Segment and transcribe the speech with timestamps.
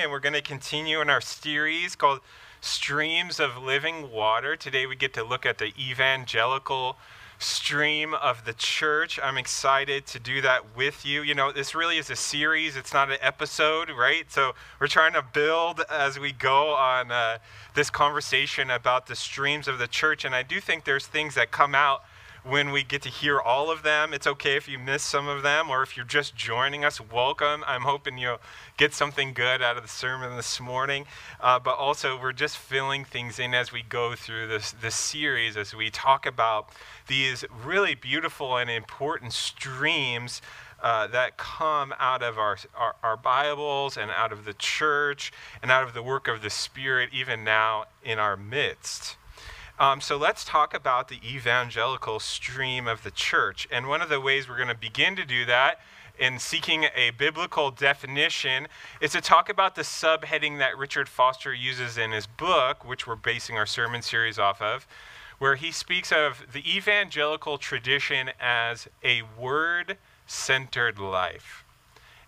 [0.00, 2.20] and we're going to continue in our series called
[2.62, 4.56] Streams of Living Water.
[4.56, 6.96] Today we get to look at the evangelical
[7.38, 9.20] stream of the church.
[9.22, 11.20] I'm excited to do that with you.
[11.20, 14.24] You know, this really is a series, it's not an episode, right?
[14.32, 17.36] So we're trying to build as we go on uh,
[17.74, 20.24] this conversation about the streams of the church.
[20.24, 22.04] And I do think there's things that come out
[22.42, 24.14] when we get to hear all of them.
[24.14, 27.62] It's okay if you miss some of them, or if you're just joining us, welcome.
[27.66, 28.40] I'm hoping you'll
[28.76, 31.06] get something good out of the sermon this morning.
[31.40, 35.56] Uh, but also, we're just filling things in as we go through this, this series,
[35.56, 36.70] as we talk about
[37.06, 40.40] these really beautiful and important streams.
[40.82, 45.70] Uh, that come out of our, our, our Bibles and out of the church and
[45.70, 49.18] out of the work of the Spirit, even now in our midst.
[49.80, 53.66] Um, so let's talk about the evangelical stream of the church.
[53.72, 55.80] And one of the ways we're going to begin to do that
[56.18, 58.68] in seeking a biblical definition
[59.00, 63.16] is to talk about the subheading that Richard Foster uses in his book, which we're
[63.16, 64.86] basing our sermon series off of,
[65.38, 71.64] where he speaks of the evangelical tradition as a word centered life.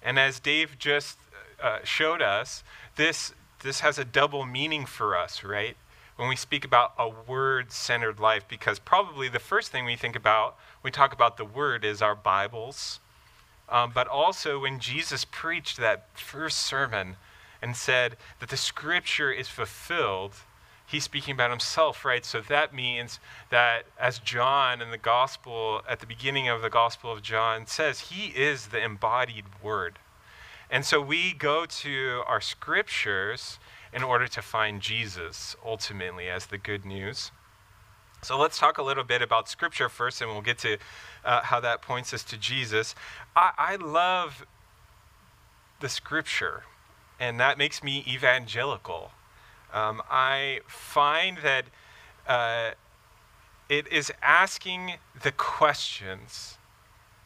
[0.03, 1.19] And as Dave just
[1.63, 2.65] uh, showed us,
[2.97, 5.77] this, this has a double meaning for us, right?
[6.23, 10.15] When we speak about a word centered life because probably the first thing we think
[10.15, 13.01] about we talk about the word is our Bibles.
[13.69, 17.17] Um, but also when Jesus preached that first sermon
[17.61, 20.35] and said that the scripture is fulfilled,
[20.87, 22.25] he's speaking about himself, right?
[22.25, 23.19] So that means
[23.51, 27.99] that as John in the gospel, at the beginning of the gospel of John says,
[27.99, 29.99] he is the embodied word.
[30.71, 33.59] And so we go to our scriptures
[33.93, 37.31] in order to find Jesus ultimately as the good news.
[38.23, 40.79] So let's talk a little bit about Scripture first, and we'll get to
[41.25, 42.95] uh, how that points us to Jesus.
[43.35, 44.47] I, I love
[45.81, 46.63] the Scripture,
[47.19, 49.11] and that makes me evangelical.
[49.73, 51.65] Um, I find that
[52.27, 52.73] uh,
[53.69, 56.59] it is asking the questions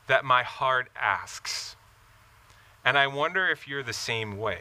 [0.06, 1.76] that my heart asks.
[2.84, 4.60] And I wonder if you're the same way.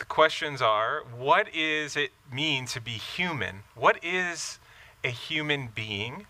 [0.00, 3.64] The questions are what does it mean to be human?
[3.74, 4.58] What is
[5.04, 6.26] a human being?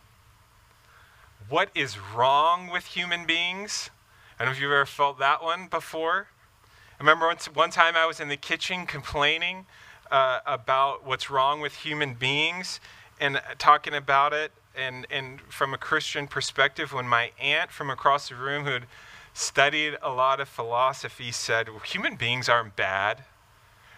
[1.49, 3.91] What is wrong with human beings?
[4.35, 6.27] I don't know if you've ever felt that one before.
[6.65, 9.67] I remember once, one time I was in the kitchen complaining
[10.11, 12.81] uh, about what's wrong with human beings
[13.21, 18.31] and talking about it and, and from a Christian perspective when my aunt from across
[18.31, 18.87] the room who had
[19.33, 23.23] studied a lot of philosophy said, well, human beings aren't bad.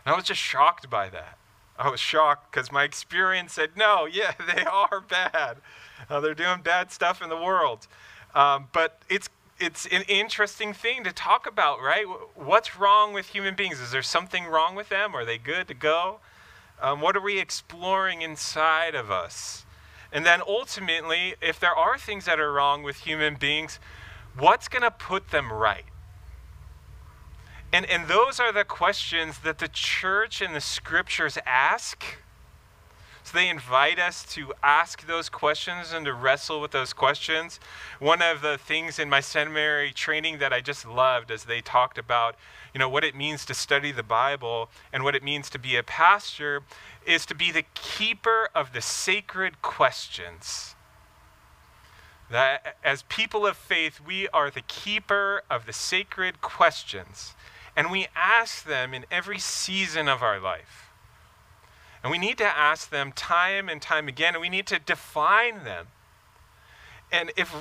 [0.04, 1.38] And I was just shocked by that.
[1.78, 5.58] I was shocked because my experience said, no, yeah, they are bad.
[6.08, 7.86] Uh, they're doing bad stuff in the world.
[8.34, 12.06] Um, but it's, it's an interesting thing to talk about, right?
[12.34, 13.80] What's wrong with human beings?
[13.80, 15.14] Is there something wrong with them?
[15.14, 16.20] Are they good to go?
[16.80, 19.64] Um, what are we exploring inside of us?
[20.12, 23.78] And then ultimately, if there are things that are wrong with human beings,
[24.36, 25.84] what's going to put them right?
[27.72, 32.04] And, and those are the questions that the church and the scriptures ask.
[33.24, 37.60] So they invite us to ask those questions and to wrestle with those questions.
[37.98, 41.98] One of the things in my seminary training that I just loved as they talked
[41.98, 42.34] about,
[42.74, 45.76] you know, what it means to study the Bible and what it means to be
[45.76, 46.62] a pastor
[47.06, 50.74] is to be the keeper of the sacred questions.
[52.28, 57.34] That as people of faith, we are the keeper of the sacred questions.
[57.76, 60.90] And we ask them in every season of our life.
[62.02, 65.64] And we need to ask them time and time again, and we need to define
[65.64, 65.86] them.
[67.10, 67.54] And if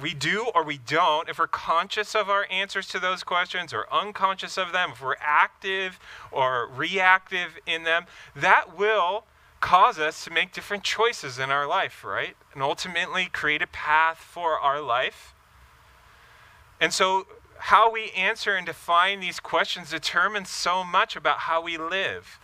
[0.00, 3.92] we do or we don't, if we're conscious of our answers to those questions or
[3.92, 9.24] unconscious of them, if we're active or reactive in them, that will
[9.60, 12.36] cause us to make different choices in our life, right?
[12.54, 15.34] And ultimately create a path for our life.
[16.80, 17.26] And so
[17.66, 22.40] how we answer and define these questions determines so much about how we live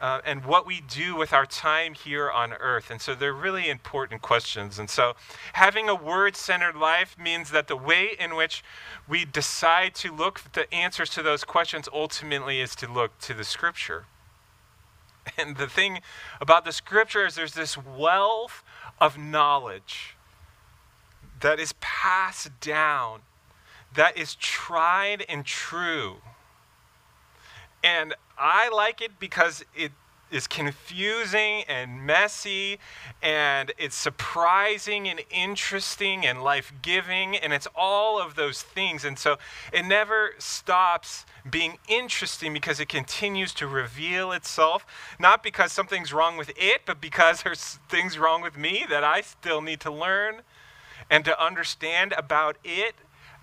[0.00, 2.90] uh, and what we do with our time here on earth.
[2.90, 4.78] And so they're really important questions.
[4.78, 5.12] And so
[5.52, 8.64] having a word centered life means that the way in which
[9.06, 13.34] we decide to look for the answers to those questions ultimately is to look to
[13.34, 14.06] the scripture.
[15.36, 16.00] And the thing
[16.40, 18.64] about the scripture is there's this wealth
[18.98, 20.16] of knowledge
[21.40, 23.20] that is passed down
[23.94, 26.16] that is tried and true.
[27.84, 29.92] And I like it because it
[30.32, 32.78] is confusing and messy
[33.22, 39.36] and it's surprising and interesting and life-giving and it's all of those things and so
[39.72, 44.86] it never stops being interesting because it continues to reveal itself
[45.20, 49.20] not because something's wrong with it but because there's things wrong with me that I
[49.20, 50.40] still need to learn
[51.10, 52.94] and to understand about it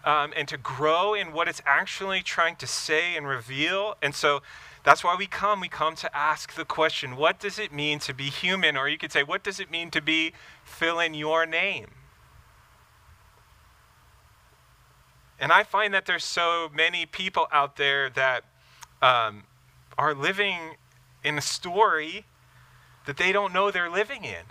[0.05, 4.41] um, and to grow in what it's actually trying to say and reveal and so
[4.83, 5.59] that's why we come.
[5.59, 8.77] We come to ask the question what does it mean to be human?
[8.77, 11.87] Or you could say, what does it mean to be fill in your name?
[15.39, 18.43] And I find that there's so many people out there that
[19.01, 19.43] um,
[19.97, 20.75] are living
[21.23, 22.25] in a story
[23.05, 24.43] that they don't know they're living in.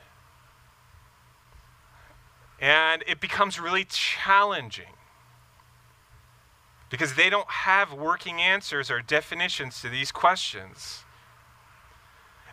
[2.61, 4.95] And it becomes really challenging
[6.91, 11.05] because they don't have working answers or definitions to these questions.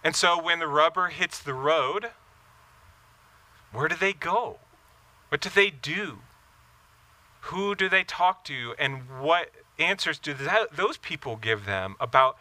[0.04, 2.12] And so when the rubber hits the road,
[3.72, 4.60] where do they go?
[5.30, 6.20] What do they do?
[7.42, 8.76] Who do they talk to?
[8.78, 12.38] And what answers do that, those people give them about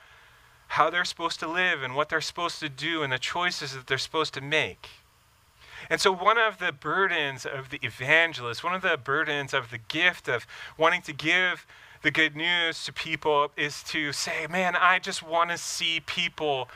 [0.68, 3.86] how they're supposed to live and what they're supposed to do and the choices that
[3.86, 4.88] they're supposed to make?
[5.90, 9.78] And so, one of the burdens of the evangelist, one of the burdens of the
[9.78, 10.46] gift of
[10.78, 11.66] wanting to give
[12.04, 16.68] the good news to people is to say, man, I just want to see people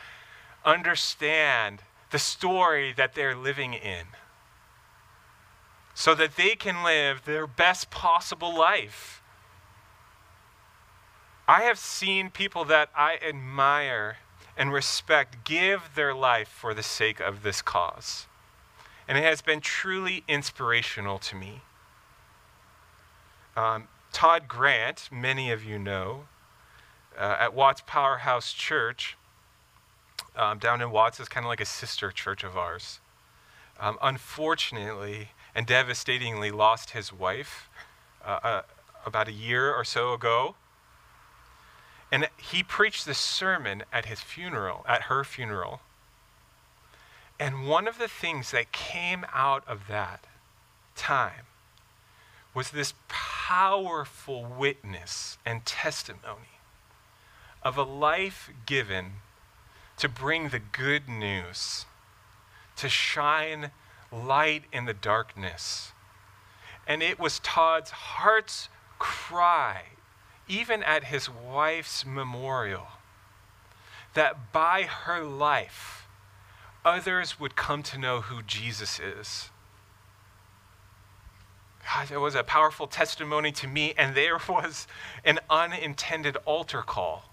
[0.65, 4.07] understand the story that they're living in
[5.93, 9.23] so that they can live their best possible life.
[11.47, 14.17] I have seen people that I admire
[14.57, 18.27] and respect give their life for the sake of this cause.
[19.07, 21.61] And it has been truly inspirational to me.
[23.55, 26.25] Um, Todd Grant, many of you know,
[27.17, 29.17] uh, at Watts Powerhouse Church,
[30.37, 33.01] um, down in Watts, is kind of like a sister church of ours.
[33.81, 37.69] Um, unfortunately and devastatingly lost his wife
[38.25, 38.63] uh, uh,
[39.05, 40.55] about a year or so ago.
[42.13, 45.81] And he preached this sermon at his funeral, at her funeral.
[47.41, 50.27] And one of the things that came out of that
[50.95, 51.48] time
[52.59, 56.59] was this powerful witness and testimony
[57.63, 59.13] of a life given
[59.97, 61.87] to bring the good news,
[62.75, 63.71] to shine
[64.11, 65.93] light in the darkness.
[66.85, 68.69] And it was Todd's heart's
[68.99, 69.91] cry,
[70.49, 72.89] even at his wife's memorial,
[74.15, 76.09] that by her life,
[76.85, 79.51] others would come to know who Jesus is
[81.95, 84.87] God, it was a powerful testimony to me, and there was
[85.25, 87.25] an unintended altar call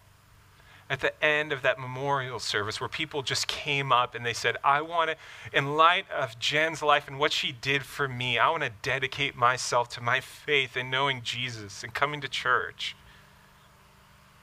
[0.87, 4.55] at the end of that memorial service where people just came up and they said,
[4.63, 5.17] I want to,
[5.51, 9.35] in light of Jen's life and what she did for me, I want to dedicate
[9.35, 12.95] myself to my faith and knowing Jesus and coming to church.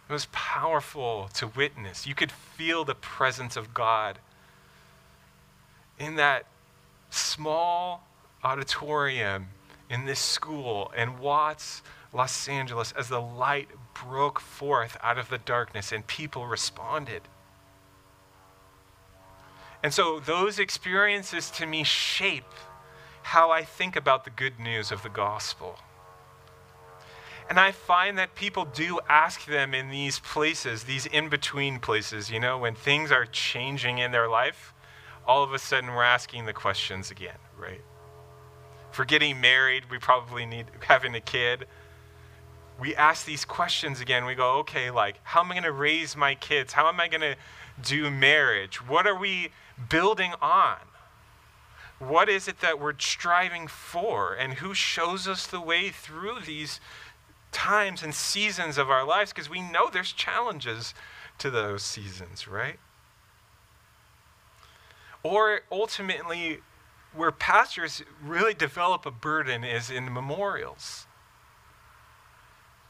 [0.08, 2.08] It was powerful to witness.
[2.08, 4.18] You could feel the presence of God
[5.96, 6.46] in that
[7.08, 8.04] small
[8.42, 9.46] auditorium
[9.92, 11.82] in this school in Watts,
[12.14, 17.22] Los Angeles, as the light broke forth out of the darkness and people responded.
[19.82, 22.54] And so those experiences to me shape
[23.22, 25.78] how I think about the good news of the gospel.
[27.50, 32.30] And I find that people do ask them in these places, these in between places,
[32.30, 34.72] you know, when things are changing in their life,
[35.26, 37.82] all of a sudden we're asking the questions again, right?
[38.92, 41.66] For getting married, we probably need having a kid.
[42.80, 44.24] We ask these questions again.
[44.24, 46.72] We go, okay, like, how am I going to raise my kids?
[46.72, 47.36] How am I going to
[47.82, 48.86] do marriage?
[48.86, 49.50] What are we
[49.88, 50.76] building on?
[51.98, 54.34] What is it that we're striving for?
[54.34, 56.80] And who shows us the way through these
[57.52, 59.32] times and seasons of our lives?
[59.32, 60.94] Because we know there's challenges
[61.38, 62.78] to those seasons, right?
[65.22, 66.58] Or ultimately,
[67.14, 71.06] where pastors really develop a burden is in the memorials.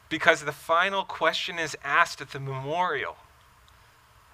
[0.09, 3.17] Because the final question is asked at the memorial.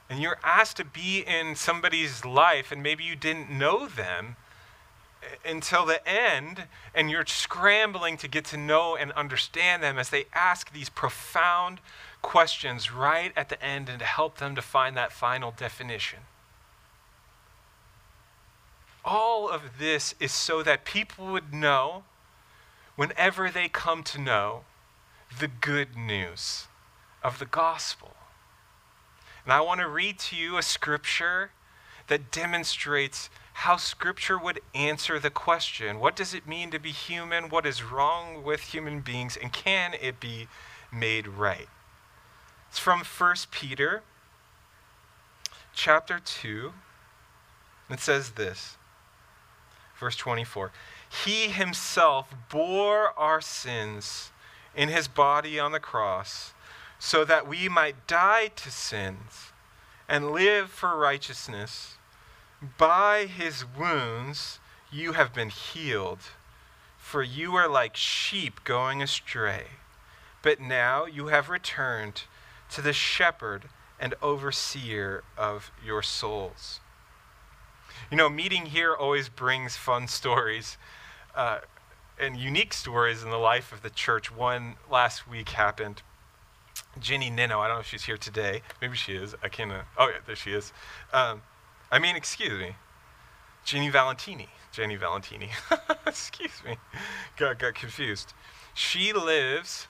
[0.09, 4.35] And you're asked to be in somebody's life, and maybe you didn't know them
[5.21, 6.65] eh, until the end,
[6.95, 11.79] and you're scrambling to get to know and understand them as they ask these profound
[12.21, 16.19] questions right at the end and to help them to find that final definition.
[19.05, 22.03] All of this is so that people would know,
[22.95, 24.61] whenever they come to know,
[25.39, 26.67] the good news
[27.23, 28.15] of the gospel.
[29.43, 31.51] And I want to read to you a scripture
[32.07, 33.29] that demonstrates
[33.59, 37.49] how Scripture would answer the question what does it mean to be human?
[37.49, 39.35] What is wrong with human beings?
[39.35, 40.47] And can it be
[40.93, 41.67] made right?
[42.69, 44.03] It's from 1 Peter
[45.73, 46.71] chapter 2.
[47.89, 48.77] It says this,
[49.99, 50.71] verse 24
[51.25, 54.31] He himself bore our sins
[54.75, 56.53] in his body on the cross
[56.97, 59.51] so that we might die to sins
[60.07, 61.97] and live for righteousness.
[62.77, 64.59] By his wounds
[64.91, 66.19] you have been healed,
[66.97, 69.65] for you are like sheep going astray.
[70.41, 72.23] But now you have returned
[72.71, 76.79] to the shepherd and overseer of your souls.
[78.09, 80.77] You know, meeting here always brings fun stories
[81.35, 81.59] uh,
[82.19, 84.35] and unique stories in the life of the church.
[84.35, 86.01] One last week happened.
[86.99, 88.61] Ginny Nino, I don't know if she's here today.
[88.81, 89.35] Maybe she is.
[89.43, 89.71] I can't.
[89.71, 90.73] Uh, oh, yeah, there she is.
[91.13, 91.41] Um,
[91.91, 92.75] I mean, excuse me.
[93.63, 94.47] Jenny Valentini.
[94.71, 95.49] Jenny Valentini.
[96.07, 96.77] excuse me.
[97.37, 98.33] Got, got confused.
[98.73, 99.87] She lives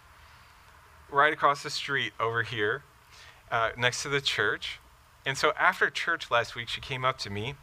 [1.12, 2.84] right across the street over here,
[3.52, 4.80] uh, next to the church.
[5.26, 7.56] And so after church last week, she came up to me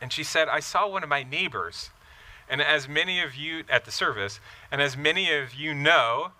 [0.00, 1.90] and she said, I saw one of my neighbors.
[2.48, 4.40] And as many of you at the service,
[4.72, 6.32] and as many of you know,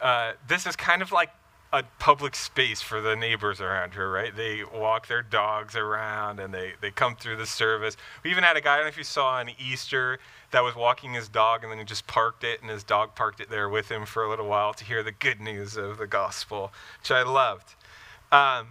[0.00, 1.30] uh, this is kind of like
[1.72, 4.34] a public space for the neighbors around here, right?
[4.34, 7.96] They walk their dogs around and they, they come through the service.
[8.22, 10.18] We even had a guy, I don't know if you saw on Easter,
[10.52, 13.40] that was walking his dog and then he just parked it and his dog parked
[13.40, 16.06] it there with him for a little while to hear the good news of the
[16.06, 17.74] gospel, which I loved.
[18.30, 18.68] Um,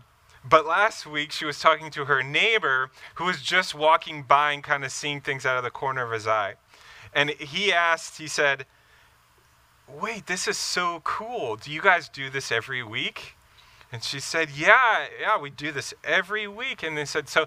[0.47, 4.63] but last week she was talking to her neighbor who was just walking by and
[4.63, 6.55] kind of seeing things out of the corner of his eye.
[7.13, 8.65] And he asked, he said,
[9.87, 11.55] wait, this is so cool.
[11.55, 13.35] Do you guys do this every week?
[13.91, 16.83] And she said, yeah, yeah, we do this every week.
[16.83, 17.45] And they said, so,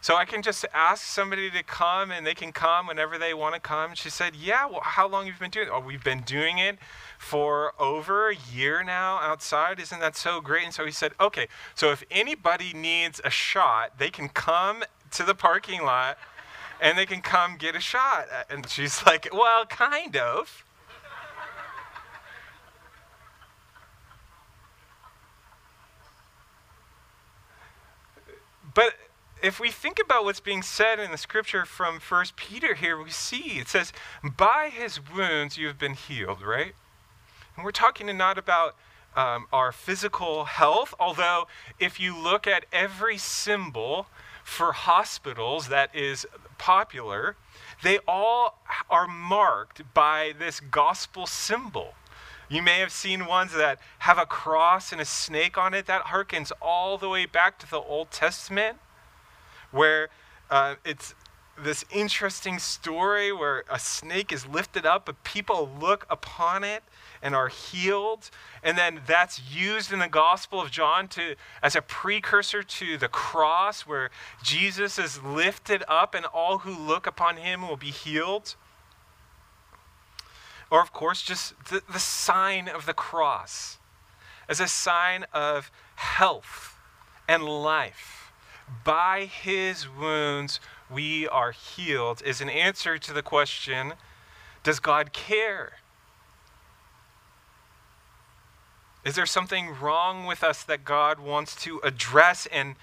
[0.00, 3.54] so I can just ask somebody to come and they can come whenever they want
[3.54, 3.94] to come.
[3.94, 5.70] she said, yeah, well, how long have you been doing it?
[5.72, 6.78] Oh, we've been doing it
[7.18, 9.80] for over a year now outside.
[9.80, 10.64] Isn't that so great?
[10.64, 15.24] And so he said, okay, so if anybody needs a shot, they can come to
[15.24, 16.16] the parking lot
[16.80, 18.28] and they can come get a shot.
[18.48, 20.64] And she's like, well, kind of.
[28.74, 28.94] But
[29.42, 33.10] if we think about what's being said in the scripture from First Peter here, we
[33.10, 33.92] see it says,
[34.22, 36.74] By his wounds you have been healed, right?
[37.56, 38.76] And we're talking not about
[39.16, 41.46] um, our physical health, although
[41.78, 44.06] if you look at every symbol
[44.44, 46.26] for hospitals that is
[46.56, 47.36] popular,
[47.82, 51.94] they all are marked by this gospel symbol.
[52.48, 55.86] You may have seen ones that have a cross and a snake on it.
[55.86, 58.78] That harkens all the way back to the Old Testament,
[59.70, 60.08] where
[60.50, 61.14] uh, it's
[61.62, 66.82] this interesting story where a snake is lifted up, but people look upon it
[67.22, 68.30] and are healed.
[68.62, 73.08] And then that's used in the Gospel of John to, as a precursor to the
[73.08, 74.10] cross, where
[74.42, 78.54] Jesus is lifted up and all who look upon him will be healed.
[80.70, 83.78] Or, of course, just the, the sign of the cross
[84.48, 86.76] as a sign of health
[87.26, 88.17] and life.
[88.84, 90.60] By his wounds,
[90.90, 93.94] we are healed, is an answer to the question
[94.62, 95.74] Does God care?
[99.04, 102.46] Is there something wrong with us that God wants to address?
[102.46, 102.74] And,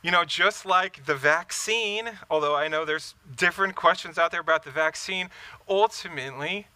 [0.00, 4.64] you know, just like the vaccine, although I know there's different questions out there about
[4.64, 5.28] the vaccine,
[5.68, 6.68] ultimately,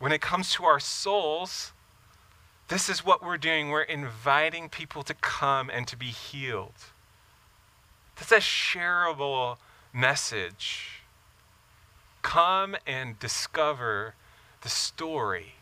[0.00, 1.72] when it comes to our souls,
[2.68, 3.68] this is what we're doing.
[3.70, 6.72] We're inviting people to come and to be healed.
[8.16, 9.56] That's a shareable
[9.92, 11.02] message.
[12.22, 14.14] Come and discover
[14.62, 15.54] the story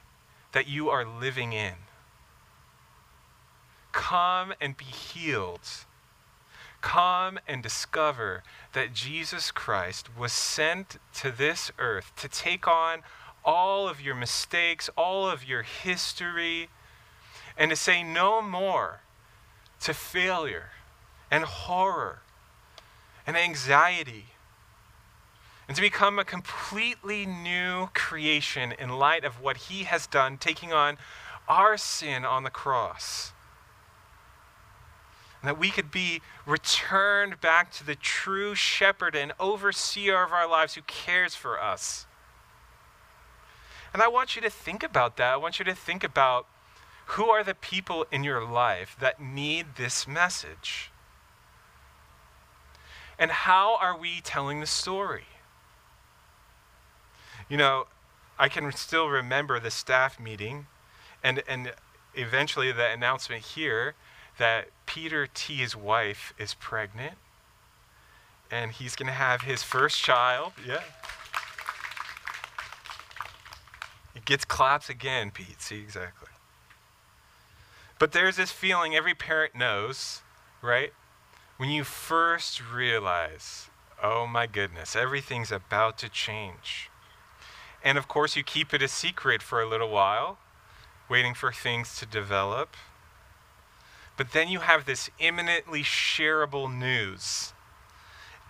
[0.53, 1.75] that you are living in.
[3.93, 5.69] Come and be healed.
[6.81, 8.43] Come and discover
[8.73, 13.03] that Jesus Christ was sent to this earth to take on
[13.45, 16.69] all of your mistakes, all of your history,
[17.57, 19.01] and to say no more
[19.81, 20.71] to failure
[21.31, 22.21] and horror
[23.27, 24.27] and anxiety,
[25.69, 30.73] and to become a completely new creation in light of what He has done, taking
[30.73, 30.99] on
[31.49, 33.33] our sin on the cross.
[35.41, 40.49] And that we could be returned back to the true shepherd and overseer of our
[40.49, 42.07] lives who cares for us.
[43.93, 45.35] And I want you to think about that.
[45.35, 46.47] I want you to think about
[47.07, 50.92] who are the people in your life that need this message.
[53.23, 55.27] And how are we telling the story?
[57.49, 57.87] You know,
[58.37, 60.67] I can still remember the staff meeting
[61.23, 61.73] and, and
[62.17, 63.95] eventually the announcement here
[64.39, 67.15] that Peter T's wife is pregnant
[68.51, 70.55] and he's going to have his first child.
[70.67, 70.81] Yeah.
[74.17, 75.63] It gets claps again, Pete.
[75.63, 76.31] See, exactly.
[78.01, 80.23] But there's this feeling every parent knows,
[80.61, 80.93] right?
[81.63, 83.71] When you first realize,
[84.03, 86.91] oh my goodness, everything's about to change.
[87.85, 90.39] And of course, you keep it a secret for a little while,
[91.09, 92.77] waiting for things to develop.
[94.17, 97.53] But then you have this imminently shareable news.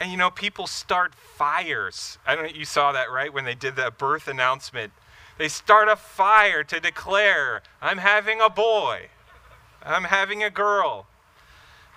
[0.01, 2.17] And you know, people start fires.
[2.27, 3.31] I don't know, you saw that, right?
[3.31, 4.95] When they did that birth announcement.
[5.37, 9.09] They start a fire to declare, I'm having a boy,
[9.83, 11.09] I'm having a girl.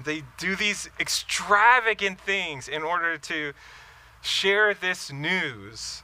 [0.03, 3.53] They do these extravagant things in order to
[4.21, 6.03] share this news,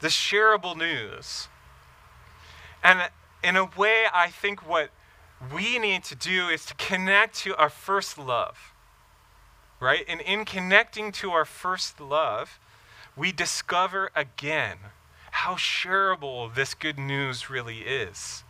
[0.00, 1.48] the shareable news.
[2.82, 3.10] And
[3.42, 4.90] in a way, I think what
[5.54, 8.72] we need to do is to connect to our first love.
[9.80, 10.04] Right?
[10.08, 12.58] And in connecting to our first love,
[13.16, 14.78] we discover again
[15.30, 18.42] how shareable this good news really is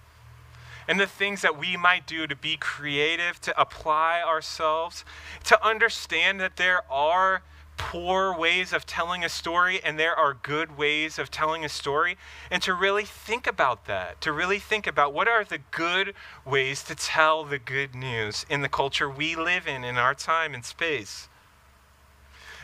[0.88, 5.04] and the things that we might do to be creative, to apply ourselves,
[5.44, 7.42] to understand that there are
[7.76, 12.16] poor ways of telling a story and there are good ways of telling a story,
[12.50, 16.14] and to really think about that, to really think about what are the good
[16.44, 20.54] ways to tell the good news in the culture we live in, in our time
[20.54, 21.28] and space.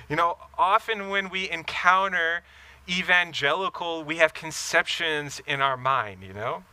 [0.08, 2.42] You know, often when we encounter
[2.88, 6.64] evangelical, we have conceptions in our mind, you know?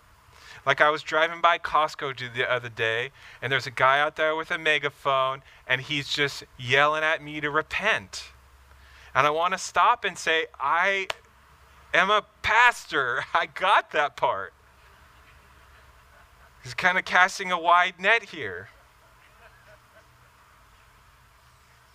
[0.66, 4.36] Like I was driving by Costco the other day, and there's a guy out there
[4.36, 8.26] with a megaphone, and he's just yelling at me to repent.
[9.16, 11.08] And I want to stop and say, I
[11.94, 13.24] am a pastor.
[13.34, 14.54] I got that part.
[16.64, 18.70] He's kind of casting a wide net here.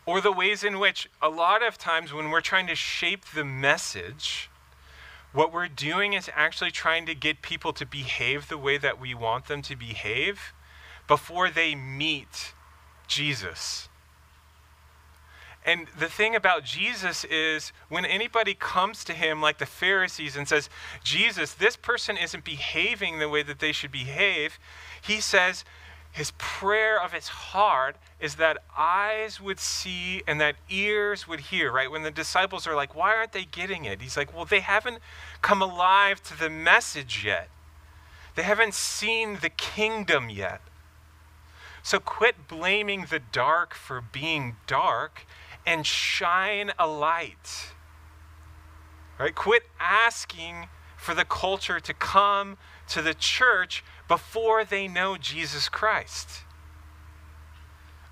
[0.05, 3.45] Or the ways in which, a lot of times, when we're trying to shape the
[3.45, 4.51] message,
[5.33, 9.15] what we're doing is actually trying to get people to behave the way that we
[9.15, 10.53] want them to behave
[11.07, 12.53] before they meet
[13.07, 13.89] Jesus.
[15.67, 20.47] And the thing about Jesus is when anybody comes to him, like the Pharisees, and
[20.47, 20.71] says,
[21.03, 24.61] Jesus, this person isn't behaving the way that they should behave,
[25.03, 25.65] he says,
[26.17, 31.71] his prayer of his heart is that eyes would see and that ears would hear,
[31.71, 31.91] right?
[31.91, 34.01] When the disciples are like, why aren't they getting it?
[34.01, 35.01] He's like, well, they haven't
[35.43, 37.51] come alive to the message yet.
[38.35, 40.63] They haven't seen the kingdom yet.
[41.83, 45.27] So quit blaming the dark for being dark
[45.67, 47.75] and shine a light.
[49.19, 49.35] Right?
[49.35, 52.57] Quit asking for the culture to come
[52.89, 56.43] to the church before they know Jesus Christ.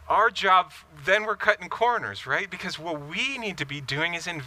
[0.08, 0.72] Our job,
[1.04, 2.50] then we're cutting corners, right?
[2.50, 4.42] Because what we need to be doing is in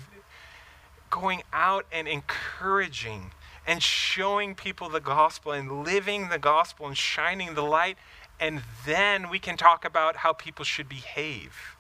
[1.10, 3.31] going out and encouraging
[3.65, 7.97] and showing people the gospel and living the gospel and shining the light.
[8.39, 11.75] And then we can talk about how people should behave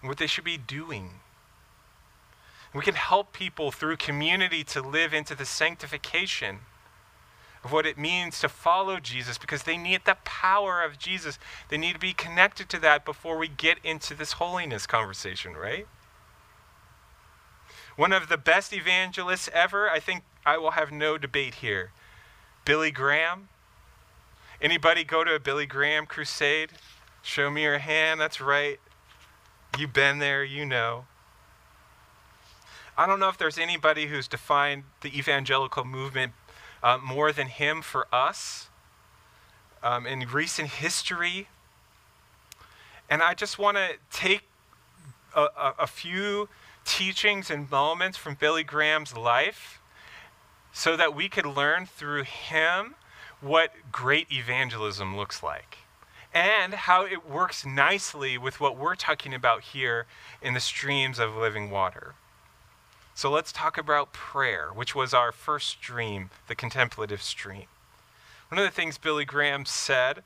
[0.00, 1.20] and what they should be doing.
[2.72, 6.60] We can help people through community to live into the sanctification
[7.64, 11.38] of what it means to follow Jesus because they need the power of Jesus.
[11.68, 15.86] They need to be connected to that before we get into this holiness conversation, right?
[17.96, 21.90] One of the best evangelists ever, I think I will have no debate here.
[22.64, 23.48] Billy Graham.
[24.60, 26.70] Anybody go to a Billy Graham crusade?
[27.22, 28.20] Show me your hand.
[28.20, 28.78] That's right.
[29.76, 31.06] You've been there, you know.
[32.96, 36.32] I don't know if there's anybody who's defined the evangelical movement
[36.82, 38.68] uh, more than him for us
[39.82, 41.48] um, in recent history.
[43.10, 44.42] And I just want to take
[45.34, 46.48] a, a, a few
[46.84, 49.80] teachings and moments from Billy Graham's life
[50.72, 52.94] so that we could learn through him
[53.40, 55.78] what great evangelism looks like
[56.34, 60.06] and how it works nicely with what we're talking about here
[60.42, 62.14] in the streams of living water.
[63.18, 67.64] So let's talk about prayer, which was our first stream, the contemplative stream.
[68.48, 70.22] One of the things Billy Graham said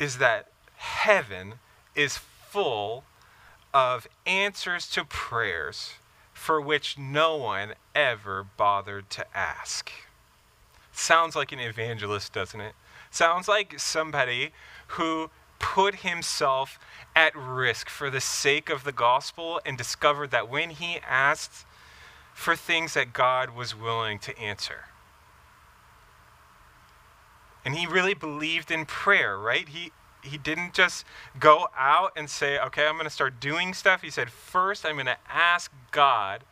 [0.00, 1.60] is that heaven
[1.94, 3.04] is full
[3.72, 5.92] of answers to prayers
[6.32, 9.92] for which no one ever bothered to ask.
[10.90, 12.74] Sounds like an evangelist, doesn't it?
[13.08, 14.50] Sounds like somebody
[14.88, 16.80] who put himself
[17.14, 21.66] at risk for the sake of the gospel and discovered that when he asked
[22.32, 24.86] for things that God was willing to answer.
[27.64, 29.68] And he really believed in prayer, right?
[29.68, 31.04] He he didn't just
[31.40, 34.94] go out and say, "Okay, I'm going to start doing stuff." He said, "First, I'm
[34.94, 36.44] going to ask God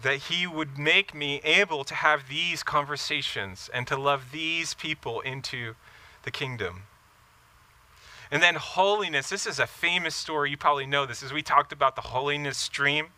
[0.00, 5.20] that he would make me able to have these conversations and to love these people
[5.20, 5.76] into
[6.22, 6.84] the kingdom."
[8.30, 10.50] And then holiness, this is a famous story.
[10.50, 13.08] You probably know this, as we talked about the holiness stream.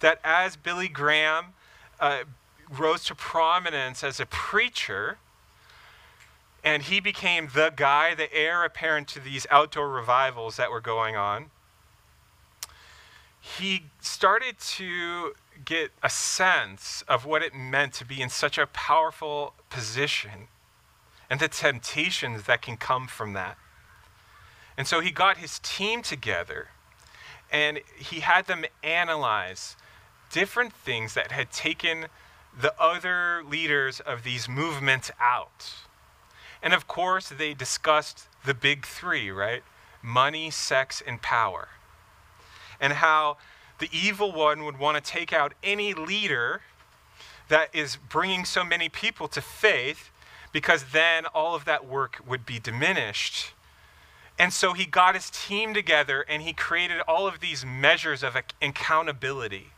[0.00, 1.54] That as Billy Graham
[1.98, 2.24] uh,
[2.70, 5.18] rose to prominence as a preacher,
[6.62, 11.16] and he became the guy, the heir apparent to these outdoor revivals that were going
[11.16, 11.50] on,
[13.40, 18.66] he started to get a sense of what it meant to be in such a
[18.66, 20.48] powerful position
[21.28, 23.58] and the temptations that can come from that.
[24.76, 26.68] And so he got his team together
[27.50, 29.76] and he had them analyze
[30.30, 32.06] different things that had taken
[32.60, 35.72] the other leaders of these movements out.
[36.62, 39.62] And of course, they discussed the big three, right?
[40.02, 41.68] Money, sex, and power.
[42.80, 43.36] And how
[43.78, 46.62] the evil one would want to take out any leader
[47.48, 50.10] that is bringing so many people to faith
[50.52, 53.52] because then all of that work would be diminished
[54.38, 58.36] and so he got his team together and he created all of these measures of
[58.60, 59.68] accountability.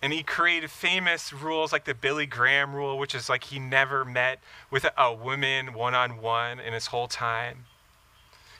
[0.00, 4.04] And he created famous rules like the Billy Graham rule, which is like he never
[4.04, 4.40] met
[4.70, 7.64] with a woman one on one in his whole time.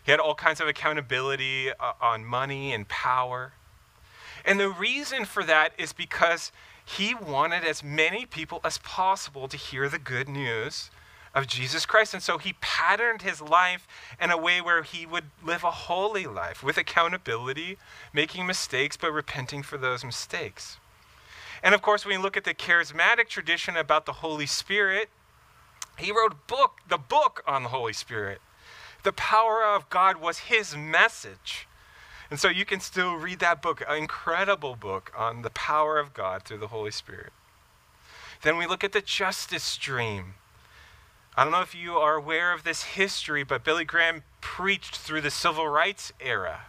[0.03, 3.53] He had all kinds of accountability uh, on money and power.
[4.45, 6.51] And the reason for that is because
[6.85, 10.91] he wanted as many people as possible to hear the good news
[11.35, 12.15] of Jesus Christ.
[12.15, 13.87] And so he patterned his life
[14.21, 17.79] in a way where he would live a holy life with accountability,
[18.13, 20.79] making mistakes, but repenting for those mistakes.
[21.63, 25.09] And of course, when you look at the charismatic tradition about the Holy Spirit,
[25.99, 28.41] he wrote book, the book on the Holy Spirit.
[29.03, 31.67] The power of God was his message.
[32.31, 36.15] And so you can still read that book, an incredible book on the power of
[36.15, 37.33] God through the Holy Spirit.
[38.43, 40.35] Then we look at the justice stream.
[41.39, 45.21] I don't know if you are aware of this history, but Billy Graham preached through
[45.21, 46.63] the civil rights era.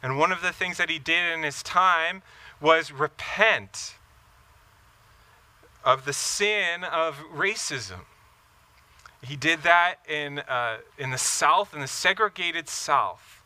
[0.00, 2.22] And one of the things that he did in his time
[2.60, 3.96] was repent
[5.84, 8.02] of the sin of racism.
[9.24, 13.42] He did that in, uh, in the South, in the segregated South,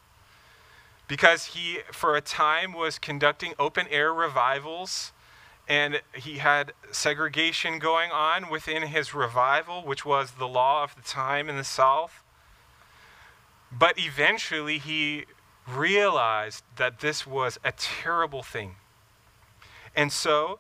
[1.07, 5.13] because he, for a time, was conducting open air revivals
[5.69, 11.03] and he had segregation going on within his revival, which was the law of the
[11.03, 12.23] time in the South.
[13.71, 15.27] But eventually he
[15.69, 18.77] realized that this was a terrible thing.
[19.95, 20.59] And so,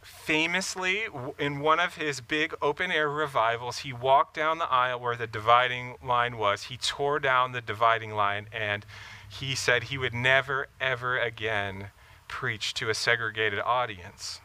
[0.00, 5.16] famously, in one of his big open air revivals, he walked down the aisle where
[5.16, 6.64] the dividing line was.
[6.64, 8.86] He tore down the dividing line and
[9.28, 11.88] he said he would never, ever again
[12.28, 14.40] preach to a segregated audience.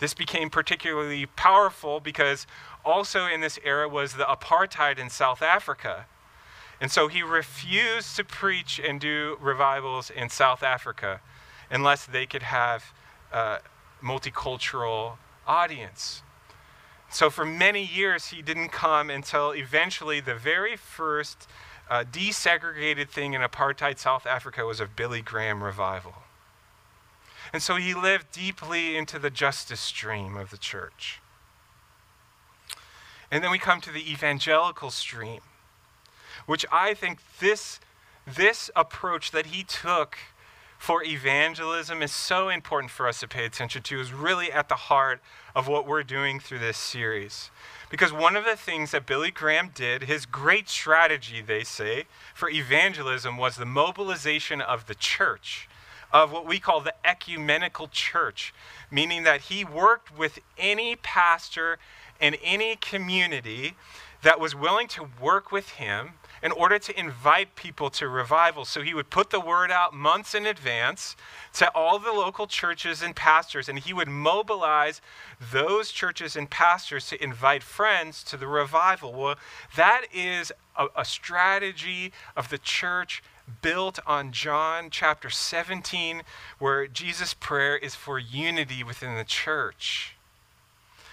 [0.00, 2.46] This became particularly powerful because
[2.84, 6.06] also in this era was the apartheid in South Africa.
[6.80, 11.20] And so he refused to preach and do revivals in South Africa
[11.70, 12.92] unless they could have
[13.30, 13.58] a
[14.02, 16.22] multicultural audience.
[17.10, 21.46] So for many years, he didn't come until eventually the very first
[21.90, 26.14] uh, desegregated thing in apartheid South Africa was a Billy Graham revival.
[27.52, 31.20] And so he lived deeply into the justice stream of the church.
[33.30, 35.40] And then we come to the evangelical stream,
[36.46, 37.80] which I think this,
[38.26, 40.18] this approach that he took
[40.78, 44.74] for evangelism is so important for us to pay attention to, is really at the
[44.74, 45.20] heart
[45.54, 47.50] of what we're doing through this series.
[47.90, 52.48] Because one of the things that Billy Graham did, his great strategy, they say, for
[52.48, 55.68] evangelism was the mobilization of the church
[56.12, 58.52] of what we call the ecumenical church,
[58.90, 61.78] meaning that he worked with any pastor
[62.20, 63.74] in any community
[64.22, 66.10] that was willing to work with him
[66.42, 68.64] in order to invite people to revival.
[68.64, 71.16] So he would put the word out months in advance
[71.54, 75.00] to all the local churches and pastors, and he would mobilize
[75.52, 79.12] those churches and pastors to invite friends to the revival.
[79.12, 79.36] Well,
[79.76, 83.22] that is a, a strategy of the church
[83.62, 86.22] built on John chapter 17,
[86.58, 90.16] where Jesus' prayer is for unity within the church.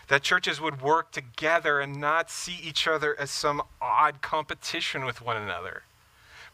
[0.08, 5.22] That churches would work together and not see each other as some odd competition with
[5.22, 5.84] one another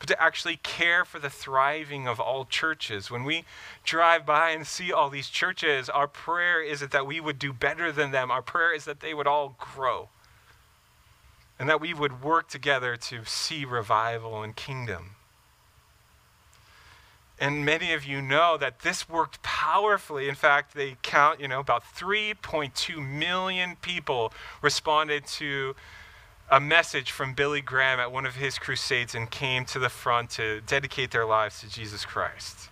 [0.04, 3.10] but to actually care for the thriving of all churches.
[3.10, 3.46] When we
[3.86, 7.90] drive by and see all these churches, our prayer is that we would do better
[7.90, 8.30] than them.
[8.30, 10.10] Our prayer is that they would all grow
[11.58, 15.12] and that we would work together to see revival and kingdom.
[17.44, 20.30] And many of you know that this worked powerfully.
[20.30, 25.76] In fact, they count, you know, about 3.2 million people responded to
[26.50, 30.30] a message from Billy Graham at one of his crusades and came to the front
[30.30, 32.70] to dedicate their lives to Jesus Christ.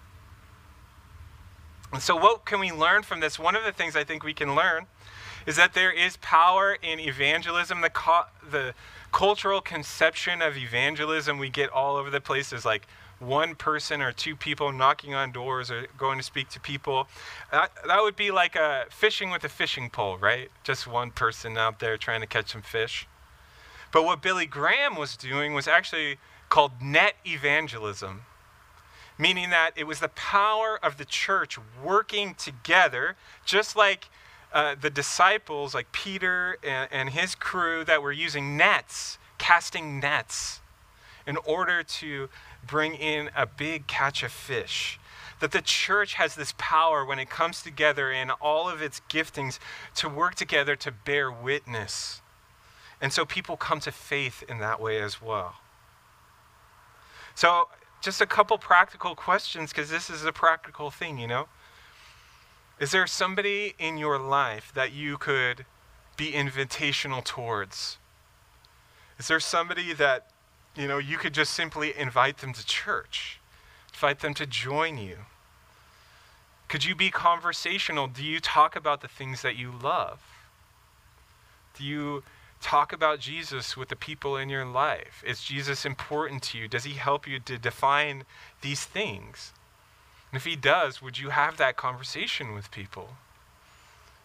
[1.92, 3.38] And so, what can we learn from this?
[3.38, 4.86] One of the things I think we can learn
[5.46, 7.82] is that there is power in evangelism.
[7.82, 8.74] The, co- the
[9.12, 12.88] cultural conception of evangelism we get all over the place is like
[13.22, 17.08] one person or two people knocking on doors or going to speak to people.
[17.52, 20.50] That, that would be like a fishing with a fishing pole, right?
[20.64, 23.08] Just one person out there trying to catch some fish.
[23.92, 26.18] But what Billy Graham was doing was actually
[26.50, 28.22] called net evangelism,
[29.18, 34.10] meaning that it was the power of the church working together, just like
[34.54, 40.62] uh, the disciples, like Peter and, and his crew, that were using nets, casting nets,
[41.28, 42.30] in order to
[42.66, 45.00] bring in a big catch of fish.
[45.40, 49.58] That the church has this power when it comes together in all of its giftings
[49.96, 52.22] to work together to bear witness
[53.02, 55.56] and so people come to faith in that way as well.
[57.34, 57.70] So,
[58.02, 61.48] just a couple practical questions because this is a practical thing, you know?
[62.80, 65.66] Is there somebody in your life that you could
[66.18, 67.98] be invitational towards?
[69.18, 70.31] Is there somebody that,
[70.76, 73.40] you know, you could just simply invite them to church,
[73.94, 75.18] invite them to join you?
[76.68, 78.08] Could you be conversational?
[78.08, 80.20] Do you talk about the things that you love?
[81.78, 82.24] Do you
[82.62, 85.24] talk about Jesus with the people in your life?
[85.26, 86.68] Is Jesus important to you?
[86.68, 88.24] Does he help you to define
[88.62, 89.52] these things?
[90.32, 93.10] And if he does, would you have that conversation with people?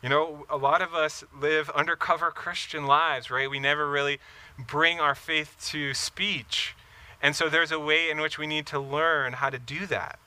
[0.03, 3.51] You know, a lot of us live undercover Christian lives, right?
[3.51, 4.19] We never really
[4.59, 6.75] bring our faith to speech.
[7.23, 10.19] And so there's a way in which we need to learn how to do that.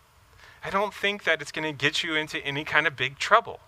[0.63, 3.59] I don't think that it's going to get you into any kind of big trouble.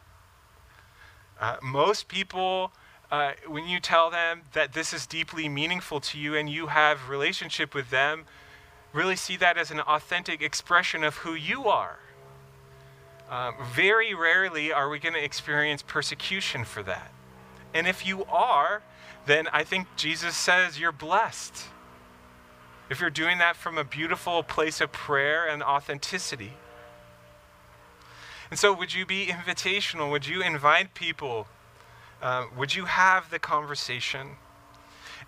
[1.40, 2.72] Uh, most people
[3.12, 7.10] uh, when you tell them that this is deeply meaningful to you and you have
[7.10, 8.24] relationship with them,
[8.94, 12.00] really see that as an authentic expression of who you are.
[13.32, 17.12] Um, very rarely are we going to experience persecution for that.
[17.74, 18.84] And if you are,
[19.26, 21.56] then I think Jesus says you're blessed.
[22.90, 26.54] If you're doing that from a beautiful place of prayer and authenticity.
[28.50, 30.12] And so, would you be invitational?
[30.12, 31.48] Would you invite people
[32.22, 34.32] uh, would you have the conversation?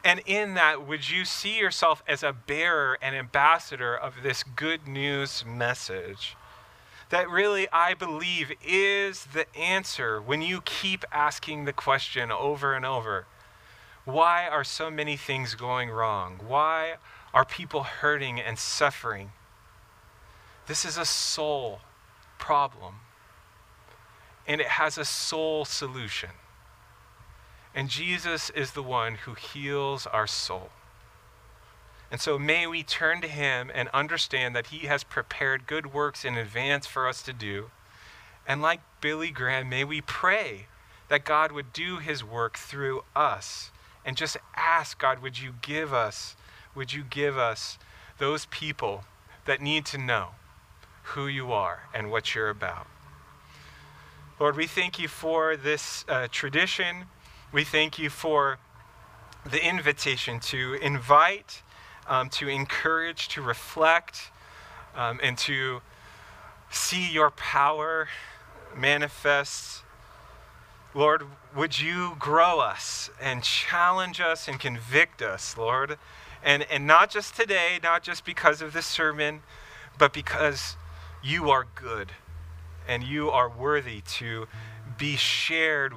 [0.04, 4.88] And in that, would you see yourself as a bearer and ambassador of this good
[4.88, 6.36] news message?
[7.14, 12.84] That really, I believe, is the answer when you keep asking the question over and
[12.84, 13.28] over
[14.04, 16.40] why are so many things going wrong?
[16.48, 16.96] Why
[17.32, 19.32] are people hurting and suffering?
[20.66, 21.82] This is a soul
[22.40, 22.96] problem,
[24.48, 26.32] and it has a soul solution.
[27.76, 30.72] And Jesus is the one who heals our soul.
[32.14, 36.24] And so may we turn to him and understand that he has prepared good works
[36.24, 37.72] in advance for us to do.
[38.48, 40.68] And like Billy Graham, may we pray
[41.10, 43.72] that God would do his work through us.
[44.06, 46.36] And just ask God, would you give us,
[46.76, 47.80] would you give us
[48.20, 49.06] those people
[49.46, 50.36] that need to know
[51.16, 52.86] who you are and what you're about?
[54.40, 57.06] Lord, we thank you for this uh, tradition.
[57.52, 58.60] We thank you for
[59.50, 61.64] the invitation to invite,
[62.08, 64.32] um, to encourage, to reflect,
[64.96, 65.82] um, and to
[66.70, 68.08] see your power
[68.76, 69.84] manifest.
[70.94, 71.24] Lord,
[71.56, 75.98] would you grow us and challenge us and convict us, Lord?
[76.44, 79.42] And, and not just today, not just because of this sermon,
[79.98, 80.76] but because
[81.24, 82.12] you are good
[82.88, 84.48] and you are worthy to
[84.98, 85.94] be shared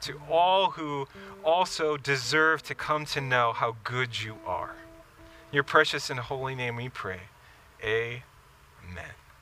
[0.00, 1.08] to all who
[1.44, 4.76] also deserve to come to know how good you are.
[5.50, 7.20] Your precious and holy name we pray.
[7.82, 9.17] Amen.